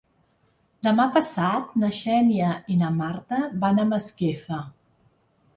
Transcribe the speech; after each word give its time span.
Demà 0.85 1.05
passat 1.17 1.75
na 1.83 1.91
Xènia 1.99 2.49
i 2.77 2.79
na 2.81 2.91
Marta 2.97 3.43
van 3.67 3.83
a 3.85 3.89
Masquefa. 3.95 4.63